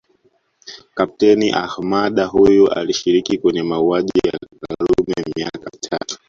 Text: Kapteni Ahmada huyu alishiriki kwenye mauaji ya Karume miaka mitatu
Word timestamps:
Kapteni 0.95 1.51
Ahmada 1.53 2.25
huyu 2.25 2.67
alishiriki 2.69 3.37
kwenye 3.37 3.63
mauaji 3.63 4.19
ya 4.25 4.39
Karume 4.67 5.15
miaka 5.37 5.69
mitatu 5.73 6.19